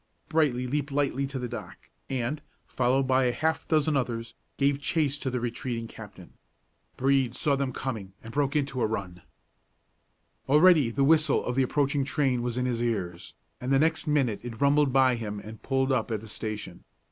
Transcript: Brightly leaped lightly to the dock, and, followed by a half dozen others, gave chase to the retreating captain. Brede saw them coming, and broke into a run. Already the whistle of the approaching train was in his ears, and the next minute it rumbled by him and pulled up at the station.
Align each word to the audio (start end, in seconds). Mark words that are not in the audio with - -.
Brightly 0.29 0.65
leaped 0.65 0.91
lightly 0.91 1.27
to 1.27 1.37
the 1.37 1.47
dock, 1.47 1.91
and, 2.09 2.41
followed 2.65 3.03
by 3.03 3.25
a 3.25 3.31
half 3.31 3.67
dozen 3.67 3.95
others, 3.95 4.33
gave 4.57 4.81
chase 4.81 5.15
to 5.19 5.29
the 5.29 5.39
retreating 5.39 5.87
captain. 5.87 6.33
Brede 6.97 7.35
saw 7.35 7.55
them 7.55 7.71
coming, 7.71 8.13
and 8.23 8.33
broke 8.33 8.55
into 8.55 8.81
a 8.81 8.87
run. 8.87 9.21
Already 10.49 10.89
the 10.89 11.03
whistle 11.03 11.45
of 11.45 11.55
the 11.55 11.61
approaching 11.61 12.03
train 12.03 12.41
was 12.41 12.57
in 12.57 12.65
his 12.65 12.81
ears, 12.81 13.35
and 13.59 13.71
the 13.71 13.77
next 13.77 14.07
minute 14.07 14.39
it 14.41 14.59
rumbled 14.59 14.91
by 14.91 15.17
him 15.17 15.39
and 15.39 15.61
pulled 15.61 15.91
up 15.91 16.09
at 16.09 16.21
the 16.21 16.27
station. 16.27 16.83